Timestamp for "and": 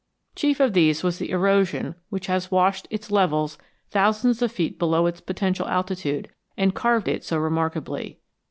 6.57-6.73